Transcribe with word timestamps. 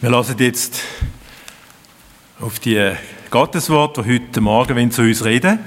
Wir 0.00 0.10
lassen 0.10 0.36
jetzt 0.38 0.82
auf 2.38 2.58
die 2.58 2.92
Gottesworte, 3.30 4.02
die 4.02 4.14
heute 4.14 4.40
Morgen 4.40 4.90
zu 4.90 5.02
uns 5.02 5.24
reden. 5.24 5.58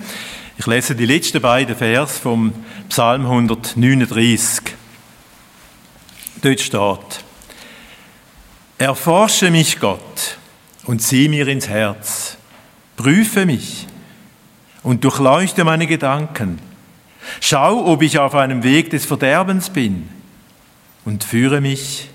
Ich 0.58 0.68
lese 0.68 0.96
die 0.96 1.06
letzten 1.06 1.42
beiden 1.42 1.76
Vers 1.76 2.20
vom 2.20 2.54
Psalm 2.90 3.26
139. 3.26 4.76
Dort 6.42 6.60
steht: 6.60 7.24
Erforsche 8.78 9.50
mich, 9.50 9.80
Gott, 9.80 10.38
und 10.86 11.02
sieh 11.02 11.28
mir 11.28 11.48
ins 11.48 11.68
Herz. 11.68 12.38
Prüfe 12.98 13.46
mich 13.46 13.88
und 14.84 15.04
durchleuchte 15.04 15.64
meine 15.64 15.88
Gedanken. 15.88 16.60
Schau, 17.42 17.86
ob 17.86 18.04
ich 18.04 18.20
auf 18.20 18.36
einem 18.36 18.64
Weg 18.64 18.92
des 18.92 19.06
Verderbens 19.06 19.70
bin 19.70 20.19
und 21.10 21.24
führe 21.24 21.60
mich 21.60 22.08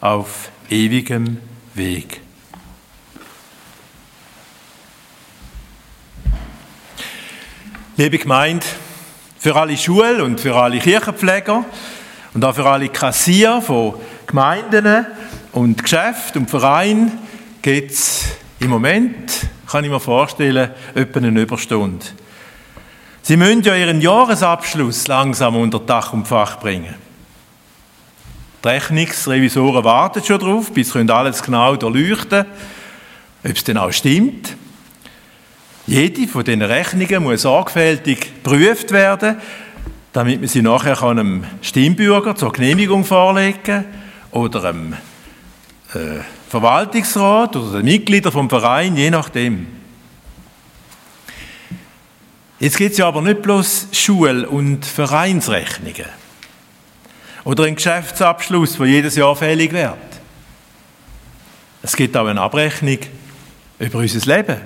auf 0.00 0.48
ewigem 0.70 1.36
Weg. 1.74 2.22
Liebe 7.98 8.16
Gemeinde, 8.16 8.64
für 9.38 9.54
alle 9.54 9.76
Schul- 9.76 10.22
und 10.22 10.40
für 10.40 10.56
alle 10.56 10.78
Kirchenpfleger 10.78 11.66
und 12.32 12.42
auch 12.42 12.54
für 12.54 12.64
alle 12.64 12.88
Kassier 12.88 13.60
von 13.60 13.96
Gemeinden 14.26 15.04
und 15.52 15.82
Geschäften 15.82 16.42
und 16.42 16.50
Vereinen 16.50 17.18
geht 17.60 17.90
es 17.90 18.28
im 18.60 18.70
Moment, 18.70 19.46
kann 19.66 19.84
ich 19.84 19.90
mir 19.90 20.00
vorstellen, 20.00 20.70
etwa 20.94 21.18
eine 21.18 21.38
Überstunde. 21.38 22.06
Sie 23.20 23.36
müssen 23.36 23.60
ja 23.60 23.76
Ihren 23.76 24.00
Jahresabschluss 24.00 25.06
langsam 25.06 25.54
unter 25.54 25.80
Dach 25.80 26.14
und 26.14 26.26
Fach 26.26 26.58
bringen. 26.58 27.07
Die 28.62 28.68
Rechnungsrevisoren 28.68 29.84
warten 29.84 30.22
schon 30.24 30.40
drauf, 30.40 30.72
bis 30.72 30.90
sie 30.90 31.08
alles 31.08 31.42
genau 31.42 31.76
durchleuchten 31.76 32.46
ob 33.44 33.56
es 33.56 33.64
denn 33.64 33.78
auch 33.78 33.92
stimmt. 33.92 34.56
Jede 35.86 36.26
von 36.28 36.44
diesen 36.44 36.62
Rechnungen 36.62 37.22
muss 37.22 37.42
sorgfältig 37.42 38.42
geprüft 38.42 38.90
werden, 38.90 39.36
damit 40.12 40.40
man 40.40 40.48
sie 40.48 40.60
nachher 40.60 41.02
einem 41.02 41.44
Stimmbürger 41.62 42.34
zur 42.34 42.52
Genehmigung 42.52 43.04
vorlegen 43.04 43.62
kann 43.62 43.84
oder 44.32 44.64
einem 44.64 44.94
äh, 45.94 46.20
Verwaltungsrat 46.48 47.56
oder 47.56 47.78
den 47.78 47.84
Mitgliedern 47.84 48.32
vom 48.32 48.50
Verein, 48.50 48.96
je 48.96 49.10
nachdem. 49.10 49.66
Jetzt 52.60 52.76
gibt 52.76 52.92
es 52.92 52.98
ja 52.98 53.06
aber 53.06 53.22
nicht 53.22 53.40
bloß 53.40 53.88
Schul- 53.92 54.44
und 54.44 54.84
Vereinsrechnungen 54.84 56.27
oder 57.44 57.64
einen 57.64 57.76
Geschäftsabschluss, 57.76 58.76
der 58.76 58.86
jedes 58.86 59.16
Jahr 59.16 59.34
fällig 59.36 59.72
wird. 59.72 59.96
Es 61.82 61.96
gibt 61.96 62.16
auch 62.16 62.26
eine 62.26 62.40
Abrechnung 62.40 62.98
über 63.78 63.98
unser 63.98 64.36
Leben. 64.36 64.56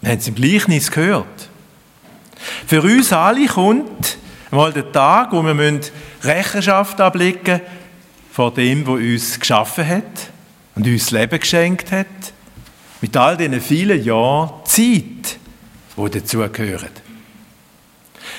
Wir 0.00 0.10
haben 0.10 0.18
es 0.18 0.28
im 0.28 0.34
Gleichnis 0.34 0.90
gehört. 0.90 1.48
Für 2.66 2.82
uns 2.82 3.12
alle 3.12 3.46
kommt 3.46 4.18
mal 4.50 4.72
der 4.72 4.90
Tag, 4.92 5.32
wo 5.32 5.42
wir 5.42 5.80
Rechenschaft 6.22 7.00
ablegen 7.00 7.60
vor 8.32 8.52
dem, 8.52 8.86
wo 8.86 8.94
uns 8.94 9.38
geschaffen 9.38 9.86
hat 9.86 10.30
und 10.74 10.86
uns 10.86 11.04
das 11.04 11.10
Leben 11.12 11.38
geschenkt 11.38 11.92
hat, 11.92 12.06
mit 13.00 13.16
all 13.16 13.36
diesen 13.36 13.60
vielen 13.60 14.02
Jahren 14.02 14.50
Zeit, 14.64 15.38
die 15.96 16.10
dazugehören. 16.10 16.88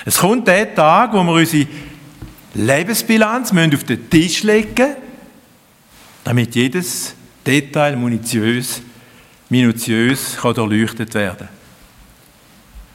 Es 0.06 0.18
kommt 0.18 0.48
der 0.48 0.74
Tag, 0.76 1.14
wo 1.14 1.24
wir 1.24 1.34
unsere 1.34 1.68
Lebensbilanz 2.56 3.52
müssen 3.54 3.76
auf 3.76 3.84
den 3.84 4.10
Tisch 4.10 4.44
legen 4.44 4.96
damit 6.26 6.56
jedes 6.56 7.16
Detail 7.46 7.96
minutiös, 7.96 8.82
minutiös 9.48 10.36
kann 10.36 10.56
durchleuchtet 10.56 11.14
werden 11.14 11.48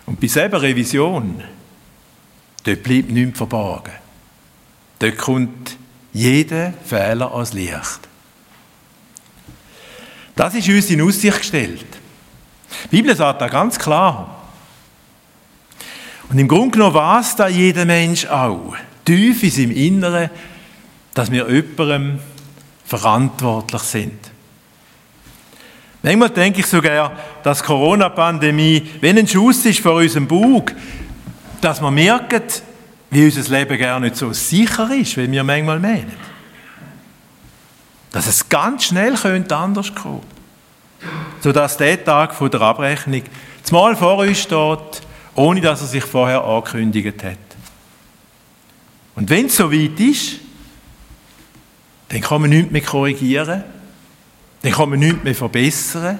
Und 0.05 0.21
bei 0.21 0.27
selber 0.27 0.61
Revision, 0.61 1.43
dort 2.65 2.83
bleibt 2.83 3.11
nichts 3.11 3.39
verborgen. 3.39 3.93
Dort 4.99 5.17
kommt 5.17 5.77
jeder 6.13 6.75
Fehler 6.85 7.33
ans 7.33 7.53
Licht. 7.53 8.01
Das 10.35 10.55
ist 10.55 10.69
uns 10.69 10.91
in 10.91 11.03
Aussicht 11.03 11.39
gestellt. 11.39 11.87
Die 12.85 12.97
Bibel 12.97 13.15
sagt 13.15 13.41
da 13.41 13.49
ganz 13.49 13.79
klar. 13.79 14.43
Und 16.29 16.39
im 16.39 16.49
Grunde 16.49 16.73
genommen 16.73 16.95
weiß 16.95 17.37
da 17.37 17.47
jeder 17.47 17.85
Mensch 17.85 18.27
auch 18.27 18.75
tief 19.15 19.43
in 19.43 19.51
seinem 19.51 19.71
Inneren, 19.73 20.31
dass 21.15 21.31
wir 21.31 21.49
jemandem 21.51 22.19
verantwortlich 22.85 23.83
sind. 23.83 24.19
Manchmal 26.03 26.31
denke 26.31 26.61
ich 26.61 26.67
sogar, 26.67 27.13
dass 27.43 27.63
Corona-Pandemie 27.63 28.83
wenn 29.01 29.19
ein 29.19 29.29
Schuss 29.29 29.65
ist 29.67 29.81
vor 29.81 29.95
unserem 29.95 30.27
Bug, 30.27 30.73
dass 31.61 31.81
wir 31.81 31.91
merken, 31.91 32.43
wie 33.11 33.25
unser 33.25 33.59
Leben 33.59 33.79
gar 33.79 34.01
nicht 34.01 34.17
so 34.17 34.33
sicher 34.33 34.91
ist, 34.95 35.17
wie 35.17 35.31
wir 35.31 35.45
manchmal 35.45 35.79
meinen. 35.79 36.13
Dass 38.13 38.27
es 38.27 38.49
ganz 38.49 38.85
schnell 38.85 39.15
könnte 39.15 39.57
anders 39.57 39.95
kommen 39.95 40.23
sodass 41.41 41.77
der 41.77 42.03
Tag 42.05 42.37
der 42.39 42.61
Abrechnung 42.61 43.23
zumal 43.63 43.97
vor 43.97 44.19
uns 44.19 44.41
steht, 44.41 45.03
ohne 45.35 45.61
dass 45.61 45.81
er 45.81 45.87
sich 45.87 46.05
vorher 46.05 46.45
angekündigt 46.45 47.25
hat. 47.25 47.50
Und 49.21 49.29
wenn 49.29 49.47
es 49.47 49.57
so 49.57 49.71
weit 49.71 50.01
ist, 50.01 50.37
dann 52.09 52.23
kann 52.23 52.41
man 52.41 52.49
nichts 52.49 52.73
mehr 52.73 52.81
korrigieren, 52.81 53.65
dann 54.63 54.73
kann 54.73 54.89
man 54.89 54.99
nichts 54.99 55.23
mehr 55.23 55.35
verbessern, 55.35 56.19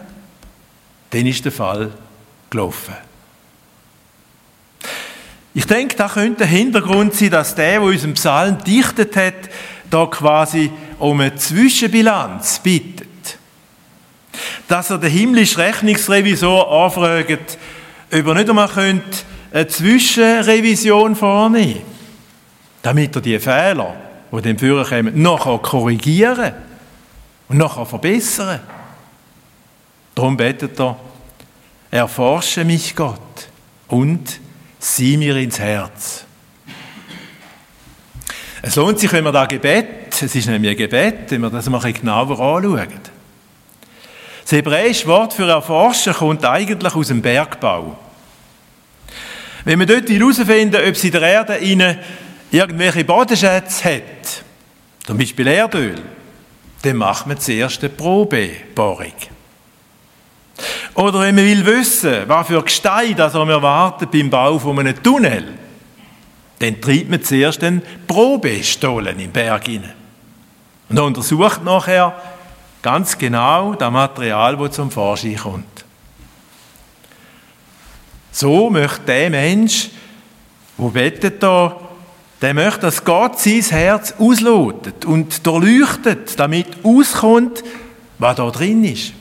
dann 1.09 1.27
ist 1.27 1.43
der 1.43 1.51
Fall 1.51 1.91
gelaufen. 2.51 2.95
Ich 5.55 5.67
denke, 5.67 5.97
da 5.97 6.09
könnte 6.09 6.41
der 6.41 6.49
Hintergrund 6.49 7.15
sein, 7.15 7.31
dass 7.31 7.55
der, 7.55 7.71
der 7.71 7.83
unseren 7.83 8.13
Psalm 8.13 8.63
dichtet 8.65 9.17
hat, 9.17 9.49
da 9.89 10.05
quasi 10.05 10.71
um 10.99 11.21
eine 11.21 11.35
Zwischenbilanz 11.35 12.59
bittet. 12.59 13.09
Dass 14.69 14.91
er 14.91 14.99
den 14.99 15.11
himmlischen 15.11 15.63
Rechnungsrevisor 15.63 16.85
anfragt, 16.85 17.57
ob 18.13 18.27
er 18.27 18.35
nicht 18.35 18.51
einmal 18.51 18.69
eine 18.69 19.67
Zwischenrevision 19.69 21.17
vornehmen 21.17 21.77
könnte 21.77 22.00
damit 22.83 23.15
er 23.17 23.23
die 23.23 23.39
Fehler, 23.39 23.95
die 24.33 24.43
dem 24.43 24.59
Führer 24.59 24.85
kommen, 24.85 25.21
nachher 25.23 25.59
korrigieren 25.59 26.53
und 27.49 27.59
nachher 27.59 27.87
verbessern. 27.87 28.61
Darum 30.15 30.37
betet 30.37 30.79
er, 30.81 30.97
erforsche 31.91 32.65
mich 32.65 32.95
Gott 32.95 33.49
und 33.89 34.41
sieh 34.79 35.17
mir 35.17 35.37
ins 35.37 35.59
Herz. 35.59 36.25
Es 38.63 38.77
lohnt 38.77 38.99
sich, 38.99 39.13
wenn 39.13 39.25
man 39.25 39.33
da 39.33 39.47
Gebet, 39.47 40.21
es 40.21 40.35
ist 40.35 40.47
nämlich 40.47 40.73
ein 40.73 40.77
Gebet, 40.77 41.31
wenn 41.31 41.41
wir 41.41 41.51
das 41.51 41.69
mal 41.71 41.81
genauer 41.93 42.39
anschauen. 42.39 42.89
Das 44.43 44.53
hebräische 44.53 45.07
Wort 45.07 45.33
für 45.33 45.49
erforschen 45.49 46.13
kommt 46.13 46.45
eigentlich 46.45 46.95
aus 46.95 47.09
dem 47.09 47.23
Bergbau. 47.23 47.97
Wenn 49.65 49.79
man 49.79 49.89
dort 49.89 50.09
herausfinden 50.09 50.77
ob 50.77 50.95
es 50.95 51.05
in 51.05 51.13
der 51.13 51.23
Erde 51.23 51.57
irgendwelche 52.51 53.05
Bodenschätze 53.05 53.97
hat, 53.97 54.45
zum 55.07 55.19
Beispiel 55.19 55.47
Erdöl, 55.47 56.03
dann 56.83 56.97
macht 56.97 57.27
man 57.27 57.39
zuerst 57.39 57.81
eine 57.81 57.91
Probebohrung. 57.91 59.13
Oder 60.95 61.21
wenn 61.21 61.35
man 61.35 61.45
will 61.45 61.65
wissen, 61.65 62.25
was 62.27 62.47
für 62.47 62.63
Gestein 62.63 63.17
das 63.17 63.35
man 63.35 63.49
erwartet 63.49 64.11
beim 64.11 64.29
Bau 64.29 64.59
von 64.59 64.79
einem 64.79 65.03
Tunnel, 65.03 65.55
dann 66.59 66.81
treibt 66.81 67.09
man 67.09 67.23
zuerst 67.23 67.63
einen 67.65 67.83
Probestollen 68.07 69.19
im 69.19 69.31
Berg 69.31 69.67
hinein. 69.67 69.95
Und 70.89 70.99
untersucht 70.99 71.65
nachher 71.65 72.21
ganz 72.83 73.17
genau 73.17 73.75
das 73.75 73.91
Material, 73.91 74.57
das 74.57 74.73
zum 74.73 74.91
Vorschein 74.91 75.37
kommt. 75.37 75.85
So 78.33 78.71
möchte 78.71 79.01
der 79.07 79.31
Mensch, 79.31 79.91
der 80.77 80.89
betet 80.89 81.43
da 81.43 81.77
der 82.41 82.55
möchte, 82.55 82.81
dass 82.81 83.05
Gott 83.05 83.39
sein 83.39 83.63
Herz 83.63 84.15
auslotet 84.19 85.05
und 85.05 85.47
durchleuchtet, 85.47 86.39
damit 86.39 86.67
auskommt, 86.83 87.63
was 88.19 88.37
da 88.37 88.51
drin 88.51 88.85
ist. 88.85 89.13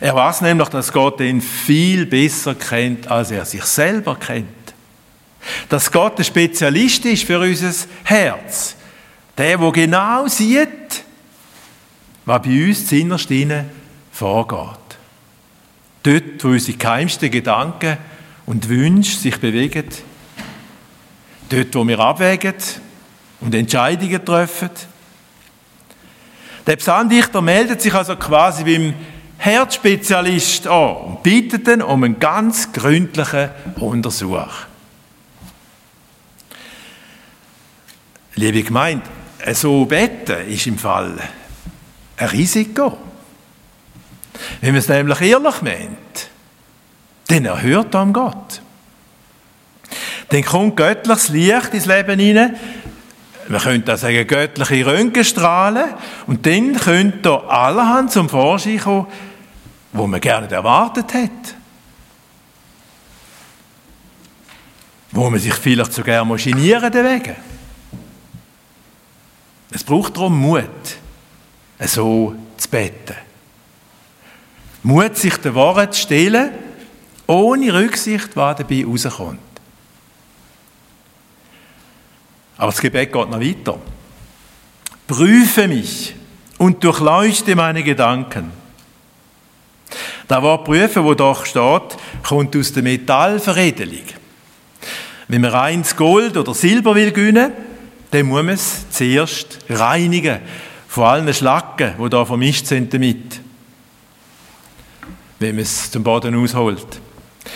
Er 0.00 0.14
weiß 0.14 0.42
nämlich, 0.42 0.68
dass 0.68 0.92
Gott 0.92 1.20
ihn 1.20 1.40
viel 1.40 2.06
besser 2.06 2.54
kennt, 2.54 3.08
als 3.08 3.30
er 3.30 3.44
sich 3.44 3.64
selber 3.64 4.16
kennt. 4.16 4.48
Dass 5.68 5.90
Gott 5.90 6.18
ein 6.18 6.24
Spezialist 6.24 7.04
ist 7.06 7.24
für 7.24 7.38
unser 7.38 7.72
Herz. 8.04 8.76
Der, 9.38 9.58
wo 9.58 9.70
genau 9.72 10.26
sieht, 10.26 11.04
was 12.26 12.42
bei 12.42 12.68
uns 12.68 12.92
innerst 12.92 13.28
vorgeht. 14.12 14.78
Dort, 16.02 16.44
wo 16.44 16.48
unsere 16.48 16.76
geheimsten 16.76 17.30
Gedanken 17.30 17.96
und 18.44 18.68
Wünsche 18.68 19.16
sich 19.16 19.38
bewegen, 19.38 19.86
Dort, 21.50 21.74
wo 21.74 21.86
wir 21.86 21.98
abwägen, 21.98 22.54
und 23.40 23.54
Entscheidungen 23.54 24.24
treffen. 24.24 24.70
Der 26.66 26.76
Psalmdichter 26.76 27.40
meldet 27.40 27.80
sich 27.80 27.94
also 27.94 28.16
quasi 28.16 28.64
beim 28.64 28.94
Herzspezialist 29.38 30.66
an 30.66 30.96
und 30.96 31.22
bittet 31.22 31.66
ihn 31.66 31.82
um 31.82 32.04
einen 32.04 32.18
ganz 32.18 32.70
gründlichen 32.72 33.50
Untersuch. 33.76 34.66
Liebe 38.34 38.62
Gemeinde, 38.62 39.06
so 39.54 39.84
beten 39.86 40.46
ist 40.46 40.66
im 40.66 40.78
Fall 40.78 41.18
ein 42.16 42.28
Risiko. 42.28 42.96
Wenn 44.60 44.70
man 44.70 44.78
es 44.78 44.88
nämlich 44.88 45.20
ehrlich 45.22 45.62
meint, 45.62 46.30
dann 47.28 47.44
erhört 47.46 47.94
am 47.94 48.12
Gott. 48.12 48.62
Dann 50.30 50.44
kommt 50.44 50.76
göttliches 50.76 51.28
Licht 51.28 51.74
ins 51.74 51.86
Leben 51.86 52.18
hinein. 52.18 52.56
Man 53.48 53.60
könnte 53.60 53.94
auch 53.94 53.98
sagen, 53.98 54.26
göttliche 54.26 54.86
Röntgenstrahlen. 54.86 55.94
Und 56.28 56.46
dann 56.46 56.76
könnte 56.76 57.18
da 57.22 57.36
allerhand 57.48 58.12
zum 58.12 58.28
Vorschein 58.28 58.78
kommen, 58.78 59.06
wo 59.92 60.06
man 60.06 60.20
gerne 60.20 60.48
erwartet 60.48 61.12
hat. 61.14 61.54
Wo 65.10 65.28
man 65.28 65.40
sich 65.40 65.54
vielleicht 65.54 65.92
sogar 65.92 66.24
maschinieren 66.24 66.92
deswegen. 66.92 67.34
Es 69.72 69.82
braucht 69.82 70.16
darum 70.16 70.40
Mut, 70.40 70.64
so 71.80 72.36
zu 72.56 72.68
beten. 72.68 73.16
Mut, 74.84 75.16
sich 75.16 75.36
den 75.38 75.54
Worten 75.54 75.92
zu 75.92 76.00
stellen, 76.00 76.50
ohne 77.26 77.74
Rücksicht, 77.74 78.36
was 78.36 78.58
dabei 78.58 78.84
rauskommt. 78.84 79.49
Aber 82.60 82.72
das 82.72 82.80
Gebet 82.82 83.10
geht 83.10 83.30
noch 83.30 83.40
weiter. 83.40 83.78
Prüfe 85.06 85.66
mich 85.66 86.14
und 86.58 86.84
durchleuchte 86.84 87.56
meine 87.56 87.82
Gedanken. 87.82 88.52
Das 90.28 90.42
Wort 90.42 90.66
prüfen, 90.66 91.02
wo 91.02 91.14
doch 91.14 91.46
steht, 91.46 91.96
kommt 92.22 92.54
aus 92.54 92.74
der 92.74 92.82
Metallveredelung. 92.82 94.04
Wenn 95.28 95.40
man 95.40 95.52
reines 95.52 95.96
Gold 95.96 96.36
oder 96.36 96.52
Silber 96.52 96.94
will 96.94 97.12
gewinnen, 97.12 97.50
dann 98.10 98.26
muss 98.26 98.42
man 98.42 98.54
es 98.54 98.90
zuerst 98.90 99.60
reinigen. 99.70 100.40
Von 100.86 101.04
allen 101.04 101.32
Schlacken, 101.32 101.94
die 101.98 102.10
da 102.10 102.26
vermischt 102.26 102.66
sind 102.66 102.92
damit. 102.92 103.40
Wenn 105.38 105.54
man 105.54 105.62
es 105.62 105.90
zum 105.90 106.02
Boden 106.02 106.34
ausholt. 106.34 107.00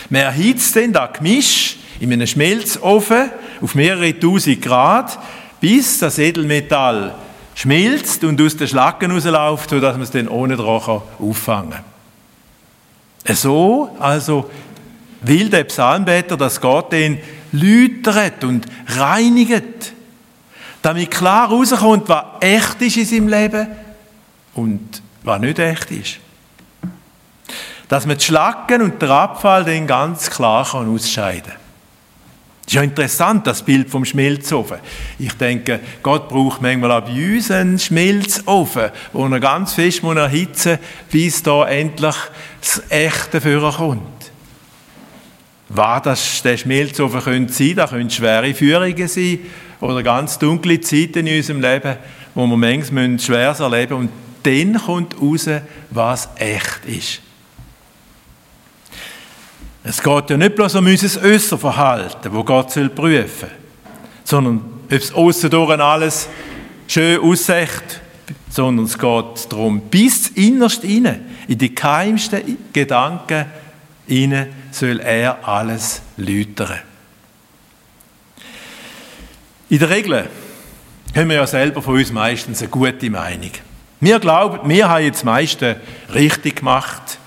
Man 0.09 0.21
erhitzt 0.21 0.75
dann 0.75 0.93
das 0.93 1.13
Gemisch 1.13 1.77
in 1.99 2.11
einem 2.11 2.25
Schmelzofen 2.25 3.29
auf 3.61 3.75
mehrere 3.75 4.17
tausend 4.19 4.61
Grad, 4.61 5.17
bis 5.59 5.99
das 5.99 6.19
Edelmetall 6.19 7.15
schmilzt 7.55 8.23
und 8.23 8.41
aus 8.41 8.57
den 8.57 8.67
Schlacken 8.67 9.11
rausläuft, 9.11 9.69
sodass 9.69 9.93
man 9.93 10.03
es 10.03 10.11
dann 10.11 10.27
ohne 10.27 10.57
Drachen 10.57 11.01
auffangen. 11.19 11.79
So 13.27 13.95
also 13.99 14.49
will 15.21 15.49
der 15.49 15.63
Psalmbeter, 15.63 16.37
dass 16.37 16.61
Gott 16.61 16.91
den 16.91 17.19
läutert 17.51 18.43
und 18.43 18.65
reinigt 18.87 19.93
damit 20.85 21.09
klar 21.09 21.49
rauskommt, 21.49 22.07
was 22.09 22.25
echt 22.41 22.79
ist 22.81 22.97
in 22.97 23.05
seinem 23.05 23.27
Leben 23.27 23.67
und 24.53 25.01
was 25.23 25.41
nicht 25.41 25.57
echt 25.57 25.89
ist. 25.89 26.19
Dass 27.87 28.05
man 28.05 28.17
die 28.19 28.23
Schlacken 28.23 28.83
und 28.83 29.01
den 29.01 29.09
Abfall 29.09 29.63
dann 29.63 29.87
ganz 29.87 30.29
klar 30.29 30.61
ausscheiden 30.75 31.43
kann. 31.53 31.64
Das 32.65 32.73
ist 32.73 32.77
ja 32.77 32.81
interessant, 32.81 33.45
das 33.45 33.61
Bild 33.61 33.91
vom 33.91 34.05
Schmelzofen. 34.05 34.77
Ich 35.19 35.33
denke, 35.33 35.79
Gott 36.01 36.27
braucht 36.27 36.63
manchmal 36.63 36.91
auch 36.93 37.05
bei 37.05 37.35
uns 37.35 37.51
einen 37.51 37.77
Schmelzofen, 37.77 38.89
wo 39.13 39.27
er 39.27 39.39
ganz 39.39 39.73
fest 39.73 40.01
muss 40.01 40.15
erhitzen 40.15 40.79
bis 41.11 41.43
da 41.43 41.67
endlich 41.67 42.15
das 42.59 42.81
Echte 42.89 43.39
vorkommt. 43.39 44.31
Was 45.69 46.01
das 46.03 46.41
der 46.41 46.57
Schmelzofen 46.57 47.21
könnte 47.21 47.53
sein, 47.53 47.75
da 47.75 47.87
können 47.87 48.09
schwere 48.09 48.53
Führungen 48.55 49.07
sein, 49.07 49.39
oder 49.79 50.03
ganz 50.03 50.39
dunkle 50.39 50.79
Zeiten 50.81 51.27
in 51.27 51.37
unserem 51.37 51.61
Leben, 51.61 51.97
wo 52.33 52.47
wir 52.47 52.57
manchmal 52.57 53.19
Schweres 53.19 53.59
erleben 53.59 53.93
und 53.93 54.09
dann 54.43 54.75
kommt 54.75 55.19
raus, 55.21 55.49
was 55.91 56.29
echt 56.35 56.85
ist. 56.85 57.21
Es 59.87 60.01
geht 60.01 60.29
ja 60.29 60.37
nicht 60.37 60.55
bloß 60.55 60.75
um 60.75 60.87
unser 60.87 61.21
äußeres 61.21 61.61
Verhalten, 61.61 62.33
wo 62.33 62.43
Gott 62.43 62.71
soll 62.71 62.89
prüfen 62.89 63.49
sondern 64.25 64.57
ob 64.57 64.91
es 64.91 65.13
aussen 65.13 65.49
durch 65.49 65.79
alles 65.79 66.27
schön 66.87 67.21
aussieht, 67.21 68.01
sondern 68.49 68.85
es 68.85 68.97
geht 68.97 69.51
darum, 69.51 69.81
bis 69.81 70.29
innerst 70.29 70.83
inne, 70.83 71.21
in 71.47 71.57
die 71.57 71.73
geheimsten 71.73 72.57
Gedanken 72.73 73.45
inne 74.07 74.49
soll 74.71 74.99
er 74.99 75.47
alles 75.47 76.01
läutern. 76.17 76.79
In 79.69 79.79
der 79.79 79.89
Regel 79.89 80.27
haben 81.15 81.29
wir 81.29 81.37
ja 81.37 81.47
selber 81.47 81.81
von 81.81 81.95
uns 81.95 82.11
meistens 82.11 82.61
eine 82.61 82.69
gute 82.69 83.09
Meinung. 83.09 83.51
Wir 83.99 84.19
glauben, 84.19 84.67
wir 84.69 84.89
haben 84.89 85.03
jetzt 85.03 85.17
das 85.17 85.23
meiste 85.23 85.79
richtig 86.13 86.57
gemacht. 86.57 87.19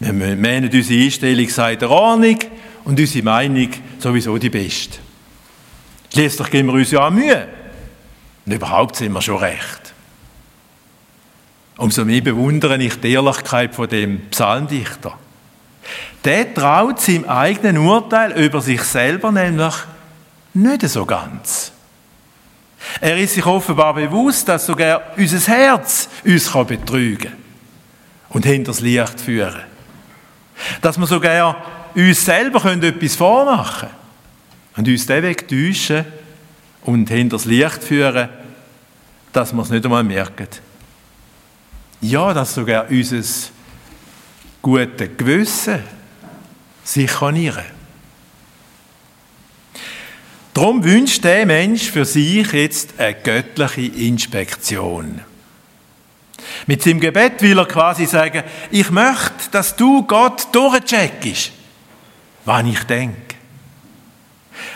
Wir 0.00 0.12
meinen, 0.12 0.70
unsere 0.70 1.04
Einstellung 1.04 1.48
sei 1.48 1.76
der 1.76 1.90
Ordnung 1.90 2.38
und 2.84 2.98
unsere 2.98 3.24
Meinung 3.24 3.70
sowieso 3.98 4.38
die 4.38 4.50
beste. 4.50 4.98
Schließlich 6.12 6.50
geben 6.50 6.68
wir 6.68 6.74
uns 6.74 6.90
ja 6.90 7.06
auch 7.06 7.10
Mühe. 7.10 7.48
Und 8.46 8.52
überhaupt 8.52 8.96
sind 8.96 9.12
wir 9.12 9.20
schon 9.20 9.38
recht. 9.38 9.92
Umso 11.76 12.04
mehr 12.04 12.20
bewundere 12.20 12.76
ich 12.82 12.98
die 13.00 13.12
Ehrlichkeit 13.12 13.74
von 13.74 13.88
dem 13.88 14.28
Psalmdichter. 14.30 15.18
Der 16.24 16.52
traut 16.54 17.00
seinem 17.00 17.24
eigenen 17.28 17.78
Urteil 17.78 18.32
über 18.32 18.60
sich 18.60 18.82
selber 18.82 19.30
nämlich 19.32 19.74
nicht 20.54 20.82
so 20.88 21.06
ganz. 21.06 21.72
Er 23.00 23.16
ist 23.18 23.34
sich 23.34 23.46
offenbar 23.46 23.94
bewusst, 23.94 24.48
dass 24.48 24.66
sogar 24.66 25.02
unser 25.16 25.52
Herz 25.52 26.08
uns 26.24 26.50
betrügen 26.50 27.30
kann 27.30 27.32
und 28.30 28.46
hinter 28.46 28.72
das 28.72 28.80
Licht 28.80 29.20
führen. 29.20 29.67
Dass 30.80 30.98
wir 30.98 31.06
sogar 31.06 31.64
uns 31.94 32.24
selber 32.24 32.64
etwas 32.64 33.16
vormachen 33.16 33.88
können 33.88 33.92
und 34.76 34.88
uns 34.88 35.06
den 35.06 35.22
Weg 35.22 35.48
täuschen 35.48 36.04
und 36.82 37.08
hinter 37.08 37.36
das 37.36 37.44
Licht 37.44 37.82
führen, 37.82 38.28
dass 39.32 39.52
wir 39.52 39.62
es 39.62 39.70
nicht 39.70 39.84
einmal 39.84 40.04
merken. 40.04 40.48
Ja, 42.00 42.32
dass 42.32 42.54
sogar 42.54 42.88
unser 42.88 43.22
gutes 44.62 45.08
Gewissen 45.16 45.80
sich 46.84 47.10
kann. 47.10 47.52
Darum 50.54 50.82
wünscht 50.82 51.22
der 51.22 51.46
Mensch 51.46 51.90
für 51.90 52.04
sich 52.04 52.52
jetzt 52.52 52.98
eine 52.98 53.14
göttliche 53.14 53.82
Inspektion. 53.82 55.20
Mit 56.68 56.82
seinem 56.82 57.00
Gebet 57.00 57.40
will 57.40 57.58
er 57.58 57.64
quasi 57.64 58.04
sagen, 58.04 58.42
ich 58.70 58.90
möchte, 58.90 59.50
dass 59.50 59.74
du 59.74 60.02
Gott 60.02 60.48
durchcheckst, 60.52 61.50
was 62.44 62.66
ich 62.66 62.84
denke, 62.84 63.36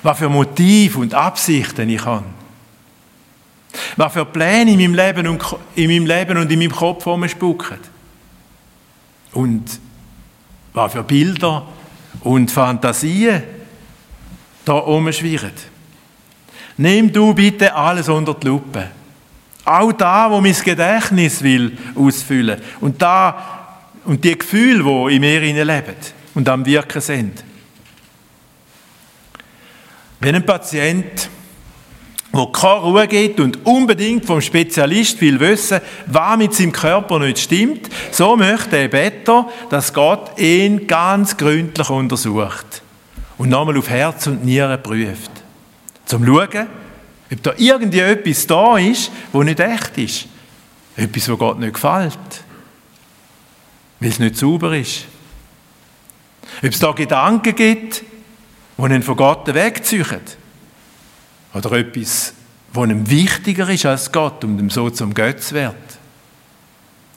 was 0.03 0.17
für 0.17 0.31
Motive 0.31 1.01
und 1.01 1.13
Absichten 1.13 1.91
ich 1.91 2.03
habe, 2.03 2.25
was 3.99 4.13
für 4.15 4.25
Pläne 4.25 4.71
in 4.71 4.79
meinem 4.79 4.95
Leben 4.95 5.27
und 5.27 5.45
in 5.75 5.91
meinem, 5.91 6.07
Leben 6.07 6.39
und 6.39 6.51
in 6.51 6.61
meinem 6.61 6.73
Kopf 6.73 7.07
spucken 7.29 7.79
und 9.33 9.79
was 10.73 10.93
für 10.93 11.03
Bilder 11.03 11.67
und 12.23 12.51
Fantasien 12.51 13.43
da 14.65 14.73
umschwirren. 14.73 15.53
Nimm 16.79 17.13
du 17.13 17.35
bitte 17.35 17.75
alles 17.75 18.09
unter 18.09 18.33
die 18.33 18.47
Lupe. 18.47 19.02
Auch 19.65 19.93
da, 19.93 20.31
wo 20.31 20.41
mein 20.41 20.55
Gedächtnis 20.55 21.43
will 21.43 21.77
ausfüllen. 21.95 22.61
Und 22.81 23.01
da, 23.01 23.79
und 24.05 24.25
die 24.25 24.37
Gefühle, 24.37 24.83
die 24.83 25.17
in 25.17 25.21
mir 25.21 25.65
leben 25.65 25.95
und 26.35 26.49
am 26.49 26.67
Wirken 26.67 27.01
sind. 27.01 27.45
Wenn 30.21 30.35
ein 30.35 30.47
Patient, 30.47 31.29
der 32.33 32.47
keine 32.53 32.81
Ruhe 32.81 33.07
geht 33.07 33.39
und 33.41 33.65
unbedingt 33.67 34.25
vom 34.25 34.41
Spezialist 34.41 35.21
will 35.21 35.39
wissen, 35.39 35.81
was 36.07 36.39
mit 36.39 36.55
seinem 36.55 36.73
Körper 36.73 37.19
nicht 37.19 37.39
stimmt, 37.39 37.89
so 38.11 38.37
möchte 38.37 38.71
der 38.71 38.89
Better, 38.89 39.49
dass 39.69 39.93
Gott 39.93 40.39
ihn 40.39 40.87
ganz 40.87 41.37
gründlich 41.37 41.91
untersucht 41.91 42.83
und 43.37 43.51
nochmal 43.51 43.77
auf 43.77 43.91
Herz 43.91 44.27
und 44.29 44.45
Nieren 44.45 44.83
prüft. 44.83 45.31
Zum 46.07 46.25
Schauen, 46.25 46.69
ob 47.33 47.43
da 47.43 47.55
irgendwie 47.57 48.01
etwas 48.01 48.47
da 48.47 48.77
ist, 48.77 49.11
wo 49.33 49.43
nicht 49.43 49.61
echt 49.61 49.97
ist. 49.99 50.27
Etwas, 50.97 51.29
wo 51.31 51.37
Gott 51.37 51.59
nicht 51.59 51.75
gefällt. 51.75 52.19
Weil 54.01 54.09
es 54.11 54.19
nicht 54.19 54.37
sauber 54.37 54.77
ist. 54.77 55.07
Ob 56.59 56.71
es 56.71 56.79
da 56.79 56.93
Gedanken 56.93 57.55
gibt, 57.55 58.03
die 58.77 58.83
ihn 58.83 59.03
von 59.03 59.17
Gott 59.17 59.47
wegziehen. 59.53 60.21
Oder 61.55 61.73
etwas, 61.73 62.35
wo 62.73 62.85
ihm 62.85 63.09
wichtiger 63.09 63.69
ist 63.71 63.87
als 63.87 64.13
Gott 64.13 64.45
und 64.45 64.59
ihm 64.59 64.71
so 64.71 64.91
zum 64.91 65.15
Götz 65.15 65.53
wird. 65.53 65.75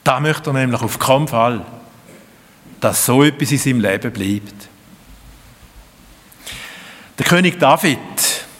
Da 0.04 0.20
möchte 0.20 0.50
er 0.50 0.54
nämlich 0.54 0.80
auf 0.80 0.98
keinen 0.98 1.28
Fall, 1.28 1.64
dass 2.80 3.04
so 3.04 3.22
etwas 3.22 3.50
in 3.52 3.58
seinem 3.58 3.80
Leben 3.80 4.12
bleibt. 4.12 4.68
Der 7.18 7.26
König 7.26 7.58
David, 7.58 7.98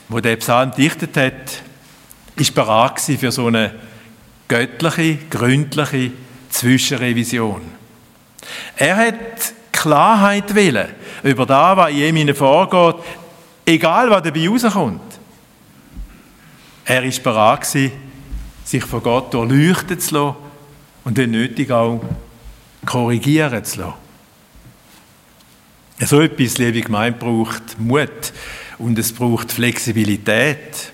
wo 0.08 0.20
der 0.20 0.36
Psalm 0.36 0.72
dichtet 0.72 1.16
hat, 1.16 1.62
ist 2.36 2.54
bereit 2.54 3.00
für 3.00 3.32
so 3.32 3.46
eine 3.46 3.74
göttliche, 4.48 5.16
gründliche 5.30 6.12
Zwischenrevision. 6.50 7.62
Er 8.76 8.96
hat 8.96 9.52
Klarheit 9.72 10.54
willen 10.54 10.88
über 11.22 11.46
das, 11.46 11.76
was 11.76 11.90
in 11.90 12.16
ihm 12.16 12.34
vorgeht, 12.34 12.96
egal 13.64 14.10
was 14.10 14.22
dabei 14.22 14.48
rauskommt. 14.48 15.00
Er 16.84 17.02
ist 17.02 17.22
bereit 17.22 17.66
sich 18.64 18.84
von 18.84 19.02
Gott 19.02 19.34
durchleuchten 19.34 19.98
zu 19.98 20.14
lassen 20.14 20.36
und 21.04 21.16
wenn 21.16 21.30
nötig 21.30 21.70
auch 21.70 22.02
korrigieren 22.84 23.64
zu 23.64 23.80
lassen. 23.80 23.94
So 26.00 26.20
etwas, 26.20 26.58
liebe 26.58 26.80
Gemeinde, 26.80 27.18
braucht 27.18 27.78
Mut 27.78 28.32
und 28.78 28.98
es 28.98 29.12
braucht 29.12 29.52
Flexibilität. 29.52 30.92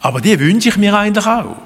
Aber 0.00 0.20
die 0.20 0.38
wünsche 0.38 0.70
ich 0.70 0.76
mir 0.76 0.96
eigentlich 0.96 1.26
auch. 1.26 1.56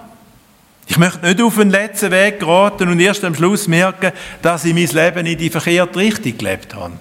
Ich 0.87 0.99
möchte 0.99 1.27
nicht 1.27 1.41
auf 1.41 1.57
den 1.57 1.71
letzten 1.71 2.11
Weg 2.11 2.41
geraten 2.41 2.89
und 2.89 3.01
erst 3.01 3.25
am 3.25 3.35
Schluss 3.35 3.69
merken, 3.69 4.13
dass 4.43 4.65
ich 4.65 4.75
mein 4.75 4.89
Leben 4.89 5.27
in 5.27 5.39
die 5.39 5.49
verkehrte 5.49 5.99
Richtung 5.99 6.37
gelebt 6.37 6.75
habe. 6.75 6.95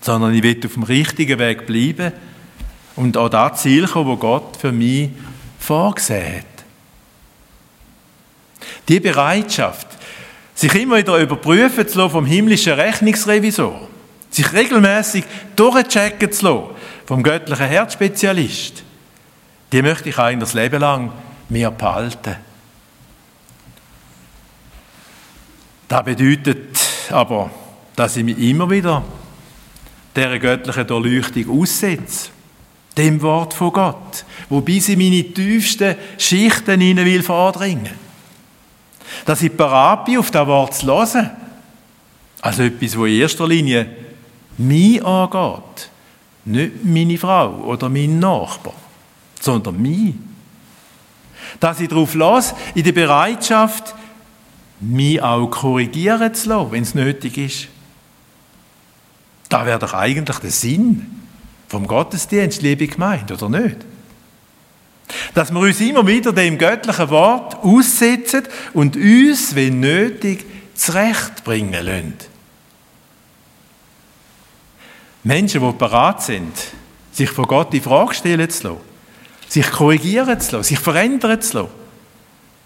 Sondern 0.00 0.34
ich 0.34 0.42
will 0.42 0.60
auf 0.64 0.72
dem 0.72 0.82
richtigen 0.84 1.38
Weg 1.38 1.66
bleiben 1.66 2.12
und 2.96 3.16
an 3.16 3.30
das 3.30 3.62
Ziel 3.62 3.86
kommen, 3.86 4.08
wo 4.08 4.16
Gott 4.16 4.56
für 4.56 4.72
mich 4.72 5.10
vorgesehen 5.58 6.38
hat. 6.38 6.44
Die 8.88 9.00
Bereitschaft, 9.00 9.86
sich 10.54 10.74
immer 10.74 10.96
wieder 10.96 11.18
überprüfen 11.18 11.86
zu 11.86 11.98
lassen 11.98 12.12
vom 12.12 12.26
himmlischen 12.26 12.72
Rechnungsrevisor, 12.72 13.88
sich 14.30 14.52
regelmäßig 14.52 15.24
durchchecken 15.56 16.32
zu 16.32 16.44
lassen 16.46 16.66
vom 17.06 17.22
göttlichen 17.22 17.66
Herzspezialist, 17.66 18.84
die 19.72 19.82
möchte 19.82 20.08
ich 20.08 20.18
eigentlich 20.18 20.50
das 20.50 20.54
Leben 20.54 20.80
lang 20.80 21.12
mir 21.48 21.70
behalten. 21.70 22.36
Das 25.88 26.04
bedeutet 26.04 26.78
aber, 27.10 27.50
dass 27.96 28.16
ich 28.16 28.24
mich 28.24 28.38
immer 28.38 28.70
wieder 28.70 29.02
dieser 30.14 30.38
göttlichen 30.38 30.86
Durchleuchtung 30.86 31.60
aussetze, 31.60 32.30
dem 32.96 33.20
Wort 33.22 33.54
von 33.54 33.72
Gott, 33.72 34.24
wo 34.48 34.60
bis 34.60 34.88
in 34.88 34.98
meine 34.98 35.24
tiefsten 35.24 35.96
Schichten 36.18 36.80
hinein 36.80 37.04
will 37.04 37.22
vordringen. 37.22 37.90
Dass 39.24 39.42
ich 39.42 39.56
parat 39.56 40.04
bin, 40.04 40.18
auf 40.18 40.30
das 40.30 40.46
Wort 40.46 40.74
zu 40.74 40.86
hören. 40.86 41.30
Also 42.40 42.62
etwas, 42.62 42.96
wo 42.96 43.06
in 43.06 43.20
erster 43.20 43.48
Linie 43.48 43.88
mich 44.58 45.04
angeht. 45.04 45.90
Nicht 46.44 46.84
meine 46.84 47.18
Frau 47.18 47.50
oder 47.64 47.88
mein 47.88 48.18
Nachbar, 48.18 48.74
sondern 49.40 49.80
mich 49.80 50.14
dass 51.58 51.80
ich 51.80 51.88
darauf 51.88 52.14
lasse, 52.14 52.54
in 52.74 52.84
der 52.84 52.92
Bereitschaft, 52.92 53.94
mich 54.80 55.20
auch 55.20 55.48
korrigieren 55.48 56.32
zu 56.34 56.48
lassen, 56.48 56.72
wenn 56.72 56.82
es 56.82 56.94
nötig 56.94 57.36
ist. 57.38 57.68
Da 59.48 59.66
wäre 59.66 59.78
doch 59.78 59.94
eigentlich 59.94 60.38
der 60.38 60.50
Sinn 60.50 61.06
vom 61.68 61.86
Gottesdienst, 61.86 62.62
liebe 62.62 62.86
Gemeinde, 62.86 63.34
oder 63.34 63.48
nicht? 63.48 63.76
Dass 65.34 65.52
wir 65.52 65.60
uns 65.60 65.80
immer 65.80 66.06
wieder 66.06 66.32
dem 66.32 66.56
göttlichen 66.56 67.10
Wort 67.10 67.56
aussetzen 67.56 68.44
und 68.72 68.96
uns, 68.96 69.54
wenn 69.54 69.80
nötig, 69.80 70.46
zurechtbringen 70.74 71.84
lassen. 71.84 72.14
Menschen, 75.22 75.60
die 75.60 75.72
bereit 75.72 76.22
sind, 76.22 76.52
sich 77.12 77.30
von 77.30 77.46
Gott 77.46 77.72
die 77.72 77.80
Frage 77.80 78.14
stellen 78.14 78.48
zu 78.48 78.68
lassen, 78.68 78.80
sich 79.48 79.70
korrigieren 79.70 80.40
zu 80.40 80.56
lassen, 80.56 80.68
sich 80.68 80.78
verändern 80.78 81.40
zu 81.42 81.58
lassen, 81.58 81.72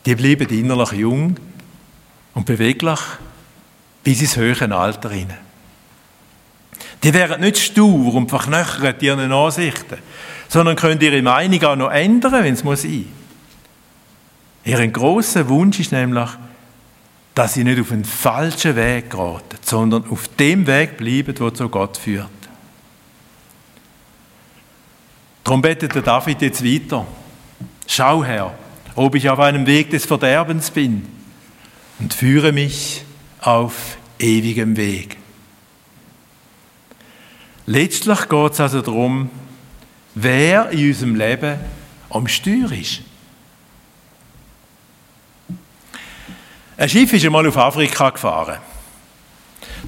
die 0.06 0.14
bleiben 0.14 0.48
innerlich 0.48 0.92
jung 0.92 1.36
und 2.34 2.46
beweglich 2.46 3.00
bis 4.02 4.20
ins 4.20 4.36
höhere 4.36 4.74
Alter 4.76 5.10
hinein. 5.10 5.38
Die 7.02 7.12
wären 7.12 7.40
nicht 7.40 7.58
stur 7.58 8.14
und 8.14 8.30
verknöchert 8.30 9.02
in 9.02 9.08
ihren 9.08 9.32
Ansichten, 9.32 9.98
sondern 10.48 10.76
können 10.76 11.00
ihre 11.00 11.22
Meinung 11.22 11.62
auch 11.64 11.76
noch 11.76 11.90
ändern, 11.90 12.44
wenn 12.44 12.54
es 12.54 12.64
muss 12.64 12.82
sein. 12.82 13.06
Ihr 14.64 14.88
grosser 14.88 15.48
Wunsch 15.48 15.80
ist 15.80 15.92
nämlich, 15.92 16.30
dass 17.34 17.54
sie 17.54 17.64
nicht 17.64 17.80
auf 17.80 17.92
einen 17.92 18.04
falschen 18.04 18.76
Weg 18.76 19.10
geraten, 19.10 19.58
sondern 19.62 20.08
auf 20.08 20.28
dem 20.38 20.66
Weg 20.66 20.96
bleiben, 20.96 21.34
wo 21.38 21.50
zu 21.50 21.68
Gott 21.68 21.96
führt. 21.96 22.28
Darum 25.44 25.60
betet 25.60 25.94
der 25.94 26.00
David 26.00 26.40
jetzt 26.40 26.64
weiter. 26.64 27.06
Schau, 27.86 28.24
Herr, 28.24 28.54
ob 28.94 29.14
ich 29.14 29.28
auf 29.28 29.38
einem 29.38 29.66
Weg 29.66 29.90
des 29.90 30.06
Verderbens 30.06 30.70
bin 30.70 31.06
und 31.98 32.14
führe 32.14 32.50
mich 32.50 33.04
auf 33.40 33.98
ewigem 34.18 34.78
Weg. 34.78 35.18
Letztlich 37.66 38.28
geht 38.28 38.52
es 38.52 38.60
also 38.60 38.80
darum, 38.80 39.30
wer 40.14 40.70
in 40.70 40.88
unserem 40.88 41.14
Leben 41.14 41.58
am 42.08 42.26
Steuer 42.26 42.72
ist. 42.72 43.02
Ein 46.76 46.88
Schiff 46.88 47.12
ist 47.12 47.24
einmal 47.24 47.46
auf 47.46 47.56
Afrika 47.56 48.10
gefahren. 48.10 48.58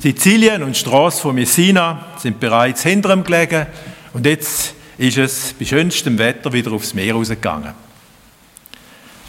Sizilien 0.01 0.63
und 0.63 0.75
die 0.75 0.79
Straße 0.79 1.21
von 1.21 1.35
Messina 1.35 2.07
sind 2.19 2.39
bereits 2.39 2.83
hinter 2.83 3.13
ihm 3.13 3.25
gelegen 3.25 3.67
und 4.13 4.27
jetzt 4.27 4.76
ist 4.99 5.19
es 5.19 5.53
bei 5.53 5.65
schönstem 5.65 6.19
Wetter 6.19 6.53
wieder 6.53 6.73
aufs 6.73 6.95
Meer 6.95 7.15
rausgegangen. 7.15 7.75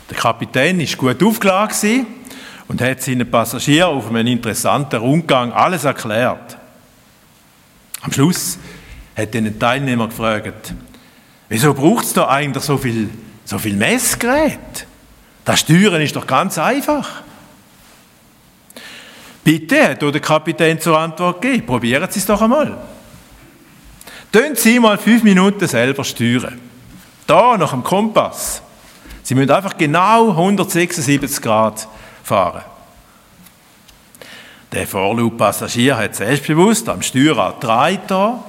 Der 0.10 0.18
Kapitän 0.18 0.80
ist 0.80 0.98
gut 0.98 1.22
aufgeladen 1.22 2.06
und 2.68 2.82
hat 2.82 3.02
seinen 3.02 3.30
Passagieren 3.30 3.90
auf 3.90 4.08
einem 4.08 4.28
interessanten 4.28 5.00
Rundgang 5.00 5.52
alles 5.52 5.84
erklärt. 5.84 6.58
Am 8.02 8.12
Schluss 8.12 8.58
hat 9.16 9.34
den 9.34 9.60
Teilnehmer 9.60 10.08
gefragt, 10.08 10.74
wieso 11.50 11.74
braucht 11.74 12.06
es 12.06 12.14
da 12.14 12.28
eigentlich 12.28 12.64
so 12.64 12.78
viel, 12.78 13.10
so 13.44 13.58
viel 13.58 13.76
Messgerät? 13.76 14.88
Das 15.44 15.62
Steuern 15.62 16.02
ist 16.02 16.16
doch 16.16 16.28
ganz 16.28 16.58
einfach. 16.58 17.24
Bitte, 19.44 19.90
hat 19.90 20.02
der 20.02 20.20
Kapitän 20.20 20.80
zur 20.80 21.00
Antwort 21.00 21.42
gegeben, 21.42 21.66
probieren 21.66 22.10
Sie 22.12 22.20
es 22.20 22.26
doch 22.26 22.42
einmal. 22.42 22.78
Tun 24.32 24.56
Sie 24.56 24.80
mal 24.80 24.98
fünf 24.98 25.24
Minuten 25.24 25.68
selber 25.68 26.04
steuern. 26.04 26.60
Da 27.26 27.58
nach 27.58 27.72
dem 27.72 27.84
Kompass. 27.84 28.62
Sie 29.24 29.36
müssen 29.36 29.52
einfach 29.52 29.78
genau 29.78 30.30
176 30.30 31.42
Grad 31.42 31.88
fahren. 32.24 32.64
Der 34.72 34.86
Vorlaufpassagier 34.86 35.98
hat 35.98 36.16
selbstbewusst 36.16 36.90
am 36.90 37.02
Steuerrad 37.02 37.64
drei 37.64 38.00
da. 38.08 38.44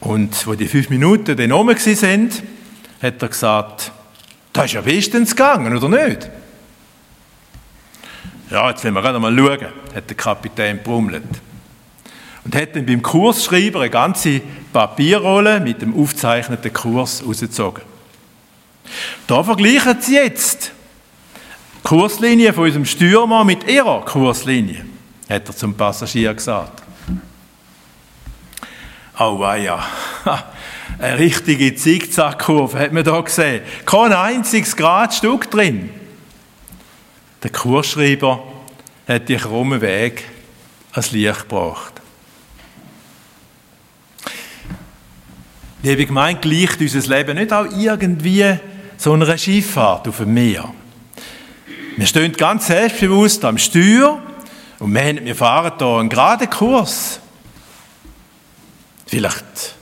Und 0.00 0.46
wo 0.46 0.54
die 0.54 0.68
fünf 0.68 0.90
Minuten 0.90 1.36
dann 1.36 1.52
rum 1.52 1.74
sind, 1.76 2.42
hat 3.02 3.22
er 3.22 3.28
gesagt, 3.28 3.92
das 4.52 4.66
ist 4.66 4.72
ja 4.72 4.80
bestens 4.80 5.30
gegangen, 5.30 5.76
oder 5.76 5.88
nicht? 5.88 6.30
Ja, 8.50 8.68
jetzt 8.70 8.84
wollen 8.84 8.94
wir 8.94 9.02
gerade 9.02 9.18
mal 9.18 9.34
schauen, 9.36 9.72
hat 9.94 10.08
der 10.08 10.16
Kapitän 10.16 10.82
brummelt 10.82 11.24
und 12.44 12.54
hat 12.54 12.74
dann 12.74 12.86
beim 12.86 13.02
Kursschreiber 13.02 13.80
eine 13.80 13.90
ganze 13.90 14.40
Papierrolle 14.72 15.60
mit 15.60 15.82
dem 15.82 15.94
aufgezeichneten 15.94 16.72
Kurs 16.72 17.22
rausgezogen. 17.26 17.82
Da 19.26 19.42
vergleichen 19.42 20.00
sie 20.00 20.14
jetzt 20.14 20.72
die 21.76 21.88
Kurslinie 21.88 22.52
von 22.52 22.64
unserem 22.64 22.84
Stürmer 22.84 23.44
mit 23.44 23.68
ihrer 23.68 24.04
Kurslinie, 24.04 24.84
hat 25.28 25.48
er 25.48 25.56
zum 25.56 25.74
Passagier 25.74 26.34
gesagt. 26.34 26.82
Oh 29.18 29.38
ja, 29.40 29.86
eine 30.98 31.18
richtige 31.18 31.74
Zickzackkurve 31.74 32.78
hat 32.78 32.92
man 32.92 33.04
da 33.04 33.20
gesehen. 33.20 33.62
Kein 33.84 34.12
einziges 34.12 34.76
Gradstück 34.76 35.50
drin. 35.50 35.90
Der 37.42 37.50
Kursschreiber 37.50 38.42
hat 39.06 39.28
die 39.28 39.36
krummen 39.36 39.80
Weg 39.80 40.24
ans 40.92 41.12
Licht 41.12 41.48
gebracht. 41.48 41.99
Liebe 45.82 46.04
Gemeinde, 46.04 46.42
gleicht 46.42 46.78
unser 46.78 47.16
Leben 47.16 47.38
nicht 47.38 47.54
auch 47.54 47.64
irgendwie 47.64 48.54
so 48.98 49.14
einer 49.14 49.38
Schifffahrt 49.38 50.06
auf 50.08 50.18
dem 50.18 50.34
Meer. 50.34 50.74
Wir 51.96 52.06
stehen 52.06 52.34
ganz 52.34 52.66
selbstbewusst 52.66 53.42
am 53.46 53.56
Steuer 53.56 54.20
und 54.78 54.92
wir, 54.92 55.24
wir 55.24 55.34
fahren 55.34 55.72
hier 55.78 55.86
einen 55.86 56.10
geraden 56.10 56.50
Kurs. 56.50 57.20
Vielleicht 59.06 59.74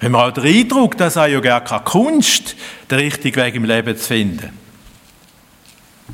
Wenn 0.00 0.10
man 0.10 0.30
auch 0.30 0.34
den 0.34 0.44
Eindruck, 0.46 0.96
dass 0.96 1.14
er 1.14 1.28
ja 1.28 1.38
gar 1.38 1.62
keine 1.62 1.84
Kunst, 1.84 2.56
den 2.90 2.98
richtigen 2.98 3.36
Weg 3.36 3.54
im 3.54 3.64
Leben 3.64 3.96
zu 3.96 4.08
finden. 4.08 4.50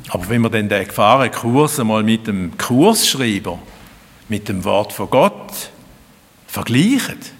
Aber 0.09 0.29
wenn 0.29 0.41
man 0.41 0.51
dann 0.51 0.69
den 0.69 0.87
gefahrenen 0.87 1.31
Kurs 1.31 1.79
einmal 1.79 2.03
mit 2.03 2.27
dem 2.27 2.55
Kursschreiber, 2.55 3.57
mit 4.29 4.47
dem 4.47 4.63
Wort 4.63 4.93
von 4.93 5.09
Gott 5.09 5.71
vergleicht, 6.45 7.33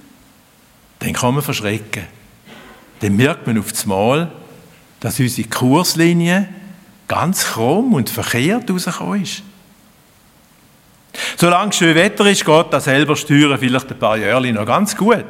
dann 0.99 1.13
kann 1.13 1.33
man 1.33 1.43
verschrecken. 1.43 2.03
Dann 2.99 3.15
merkt 3.15 3.45
man 3.45 3.59
auf 3.59 3.71
das 3.71 3.85
Mal, 3.85 4.31
dass 4.99 5.19
unsere 5.19 5.47
Kurslinie 5.47 6.49
ganz 7.07 7.45
krumm 7.45 7.93
und 7.93 8.09
verkehrt 8.09 8.69
rausgekommen 8.69 9.23
ist. 9.23 9.43
Solange 11.37 11.73
schön 11.73 11.95
Wetter 11.95 12.25
ist, 12.25 12.45
geht 12.45 12.65
das 12.71 12.85
selber 12.85 13.15
steuern 13.15 13.57
vielleicht 13.57 13.91
ein 13.91 13.99
paar 13.99 14.17
Jahre 14.17 14.51
noch 14.51 14.65
ganz 14.65 14.95
gut. 14.95 15.25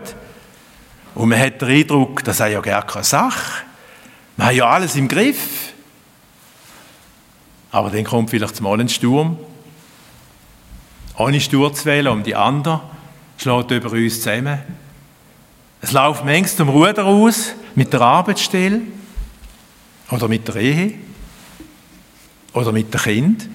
Und 1.16 1.30
man 1.30 1.40
hat 1.40 1.62
den 1.62 1.70
Eindruck, 1.70 2.24
das 2.24 2.38
sei 2.38 2.52
ja 2.52 2.62
gar 2.62 2.86
keine 2.86 3.04
Sache. 3.04 3.64
Man 4.36 4.48
hat 4.48 4.56
ja 4.56 4.66
alles 4.70 4.96
im 4.96 5.08
Griff. 5.08 5.74
Aber 7.72 7.90
dann 7.90 8.04
kommt 8.04 8.30
vielleicht 8.30 8.62
mal 8.62 8.80
ein 8.80 8.90
Sturm. 8.90 9.38
Ohne 11.18 11.42
Sturzwelle 11.42 12.12
um 12.12 12.24
die 12.24 12.36
anderen 12.36 12.82
schlägt 13.38 13.72
über 13.72 13.92
uns 13.92 14.22
zusammen. 14.22 14.60
Es 15.82 15.92
läuft 15.92 16.26
längst 16.26 16.58
zum 16.58 16.70
Ruder 16.70 17.06
aus, 17.06 17.54
mit 17.76 17.94
der 17.94 18.02
Arbeitsstelle 18.02 18.82
oder 20.10 20.28
mit 20.28 20.48
der 20.48 20.56
Ehe 20.56 20.94
oder 22.54 22.72
mit 22.72 22.94
dem 22.94 23.02
Kind. 23.02 23.50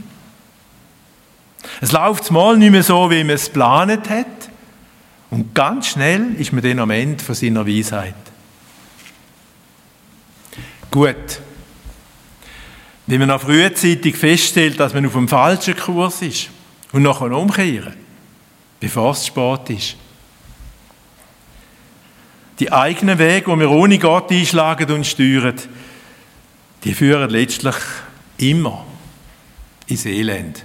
Es 1.80 1.92
läuft 1.92 2.30
mal 2.30 2.56
nicht 2.56 2.70
mehr 2.70 2.82
so, 2.82 3.10
wie 3.10 3.24
man 3.24 3.34
es 3.34 3.46
geplant 3.46 4.08
hat. 4.08 4.26
Und 5.30 5.54
ganz 5.54 5.88
schnell 5.88 6.34
ist 6.36 6.52
man 6.52 6.62
dann 6.62 6.78
am 6.78 6.90
Ende 6.90 7.22
von 7.22 7.34
seiner 7.34 7.66
Weisheit. 7.66 8.14
Gut. 10.90 11.40
Wenn 13.06 13.18
man 13.18 13.30
auch 13.30 13.40
frühzeitig 13.40 14.16
feststellt, 14.16 14.78
dass 14.78 14.94
man 14.94 15.06
auf 15.06 15.12
dem 15.14 15.26
falschen 15.26 15.76
Kurs 15.76 16.22
ist 16.22 16.50
und 16.92 17.02
nachher 17.02 17.32
umkehren, 17.32 17.94
bevor 18.78 19.12
es 19.12 19.26
spät 19.26 19.70
ist. 19.70 19.96
Die 22.62 22.70
eigenen 22.70 23.18
Wege, 23.18 23.50
die 23.50 23.58
wir 23.58 23.70
ohne 23.72 23.98
Gott 23.98 24.30
einschlagen 24.30 24.88
und 24.92 25.04
steuern, 25.04 25.56
die 26.84 26.94
führen 26.94 27.28
letztlich 27.28 27.74
immer 28.36 28.86
ins 29.88 30.06
Elend. 30.06 30.64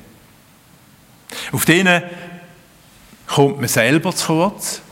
Auf 1.51 1.65
denen 1.65 2.03
kommt 3.25 3.57
man 3.57 3.67
selber 3.67 4.13
zu 4.13 4.27
kurz 4.27 4.83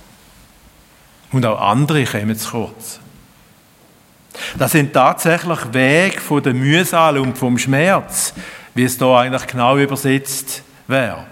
und 1.31 1.45
auch 1.45 1.61
andere 1.61 2.05
kommen 2.05 2.35
zu 2.35 2.49
kurz. 2.49 2.99
Das 4.57 4.71
sind 4.71 4.91
tatsächlich 4.91 5.59
Wege 5.73 6.19
von 6.19 6.41
der 6.41 6.55
Mühsal 6.55 7.19
und 7.19 7.37
vom 7.37 7.59
Schmerz, 7.59 8.33
wie 8.73 8.85
es 8.85 8.97
da 8.97 9.19
eigentlich 9.19 9.45
genau 9.45 9.77
übersetzt 9.77 10.63
wäre. 10.87 11.23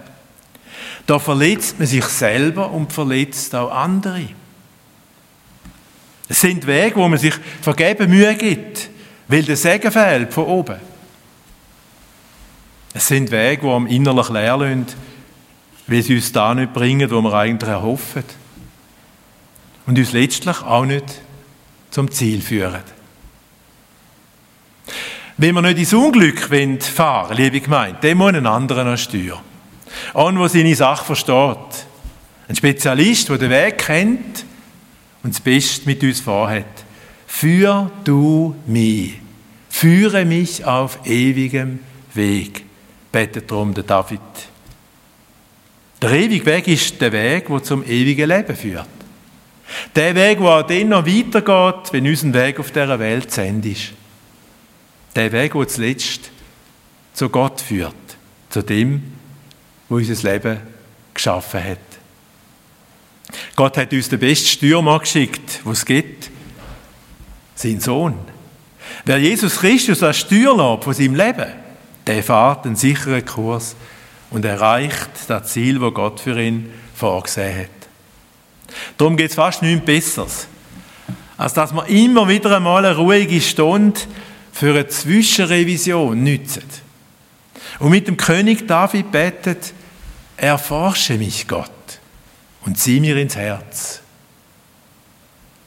Da 1.08 1.18
verletzt 1.18 1.80
man 1.80 1.88
sich 1.88 2.06
selber 2.06 2.70
und 2.70 2.94
verletzt 2.94 3.56
auch 3.56 3.72
andere. 3.72 4.30
Es 6.30 6.42
sind 6.42 6.65
Wege, 6.65 6.96
wo 6.96 7.08
man 7.08 7.20
sich 7.20 7.34
vergeben 7.62 8.10
Mühe 8.10 8.34
gibt, 8.36 8.89
weil 9.27 9.44
der 9.44 9.58
Segen 9.58 9.92
fehlt 9.92 10.34
von 10.34 10.46
oben. 10.46 10.77
Es 12.94 13.08
sind 13.08 13.32
Wege, 13.32 13.63
die 13.63 13.68
am 13.68 13.88
innerlich 13.88 14.30
leer 14.30 14.58
lassen, 14.58 14.86
weil 15.88 16.01
sie 16.01 16.15
uns 16.15 16.32
da 16.32 16.53
nicht 16.53 16.74
bringen, 16.74 17.10
wo 17.10 17.22
wir 17.22 17.34
eigentlich 17.34 17.70
erhoffen. 17.70 18.24
Und 19.86 19.98
uns 19.98 20.13
letztlich 20.13 20.62
auch 20.62 20.86
nicht 20.86 21.06
zum 21.89 22.10
Ziel 22.10 22.42
führen. 22.42 22.84
Wenn 25.38 25.55
wir 25.55 25.62
nicht 25.62 25.79
ins 25.79 25.94
Unglück 25.94 26.40
fahren 26.40 27.29
wollen, 27.29 27.38
liebe 27.38 27.59
Gemeinde, 27.59 27.98
dann 28.01 28.18
muss 28.18 28.33
ein 28.33 28.46
anderer 28.46 28.86
an 28.86 28.98
Steuer. 28.98 29.42
Einer, 30.14 30.40
der 30.40 30.50
seine 30.50 30.75
Sache 30.75 31.03
versteht. 31.03 31.88
Ein 32.48 32.55
Spezialist, 32.55 33.29
der 33.29 33.38
den 33.38 33.50
Weg 33.50 33.77
kennt 33.79 34.46
und 35.24 35.33
das 35.33 35.42
Beste 35.42 35.86
mit 35.86 36.03
uns 36.03 36.20
vorhat. 36.20 36.66
Führ 37.25 37.90
du 38.03 38.55
mich. 38.68 39.14
Führe 39.70 40.24
mich 40.25 40.64
auf 40.66 41.00
ewigem 41.05 41.79
Weg, 42.14 42.64
betet 43.12 43.50
darum 43.50 43.74
der 43.74 43.83
David. 43.83 44.20
Der 46.01 46.12
ewige 46.12 46.46
Weg 46.46 46.68
ist 46.68 47.01
der 47.01 47.12
Weg, 47.12 47.48
der 47.48 47.64
zum 47.64 47.83
ewigen 47.83 48.29
Leben 48.29 48.55
führt. 48.55 48.88
Der 49.96 50.14
Weg, 50.14 50.38
der 50.40 50.48
auch 50.48 50.68
dann 50.68 50.90
noch 50.90 51.07
weitergeht, 51.07 51.92
wenn 51.92 52.07
unser 52.07 52.33
Weg 52.33 52.59
auf 52.59 52.72
dieser 52.72 53.00
Welt 53.00 53.31
zu 53.31 53.42
Ende 53.42 53.70
ist. 53.70 53.94
Der 55.16 55.31
Weg, 55.31 55.53
der 55.53 55.68
zuletzt 55.68 56.29
zu 57.14 57.29
Gott 57.29 57.62
führt, 57.62 57.96
zu 58.50 58.62
dem, 58.62 59.01
wo 59.90 59.96
unser 59.96 60.31
Leben 60.31 60.59
geschaffen 61.14 61.64
hat. 61.64 61.93
Gott 63.55 63.77
hat 63.77 63.94
uns 63.94 64.09
den 64.09 64.20
besten 64.20 64.48
Stürmer 64.48 65.00
geschickt, 65.00 65.61
was 65.63 65.79
es 65.79 65.85
gibt. 65.85 66.29
Sein 67.55 67.79
Sohn. 67.79 68.16
Wer 69.05 69.20
Jesus 69.20 69.59
Christus 69.59 70.01
als 70.01 70.20
Steuerlob 70.20 70.83
von 70.83 70.94
seinem 70.94 71.16
Leben, 71.16 71.51
der 72.07 72.24
fährt 72.24 72.66
einen 72.66 72.75
sicheren 72.75 73.24
Kurs 73.25 73.75
und 74.31 74.44
erreicht 74.44 75.09
das 75.27 75.53
Ziel, 75.53 75.79
das 75.79 75.94
Gott 75.94 76.20
für 76.20 76.42
ihn 76.42 76.74
vorgesehen 76.96 77.59
hat. 77.59 77.70
Darum 78.98 79.16
geht 79.18 79.29
es 79.29 79.35
fast 79.35 79.61
nichts 79.61 79.85
Besseres, 79.85 80.48
als 81.37 81.53
dass 81.53 81.74
man 81.74 81.85
immer 81.87 82.27
wieder 82.27 82.55
einmal 82.55 82.85
eine 82.85 82.98
ruhige 82.98 83.39
Stunde 83.39 84.00
für 84.51 84.72
eine 84.72 84.87
Zwischenrevision 84.87 86.24
nützen. 86.24 86.63
Und 87.79 87.92
mit 87.92 88.07
dem 88.07 88.18
König 88.18 88.68
David 88.68 89.11
betet, 89.11 89.74
erforsche 90.37 91.18
mich 91.18 91.48
Gott 91.48 91.73
und 92.66 92.78
zieh 92.78 93.00
mir 93.00 93.18
ins 93.18 93.36
Herz. 93.36 94.02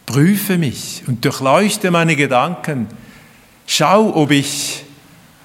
Prüfe 0.07 0.57
mich 0.57 1.03
und 1.07 1.25
durchleuchte 1.25 1.91
meine 1.91 2.17
Gedanken. 2.17 2.89
Schau, 3.67 4.15
ob 4.15 4.31
ich 4.31 4.85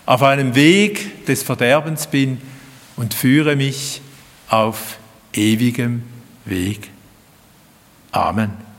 auf 0.05 0.21
einem 0.23 0.55
Weg 0.55 1.25
des 1.25 1.43
Verderbens 1.43 2.07
bin 2.07 2.39
und 2.95 3.13
führe 3.13 3.55
mich 3.55 4.01
auf 4.49 4.97
ewigem 5.33 6.03
Weg. 6.45 6.89
Amen. 8.11 8.70